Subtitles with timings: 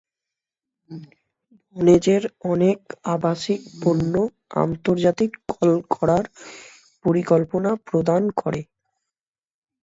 [1.75, 2.79] ভনেজের অনেক
[3.11, 4.13] আবাসিক পণ্য
[4.61, 6.25] আন্তর্জাতিক কল করার
[7.05, 8.61] পরিকল্পনা প্রদান করে।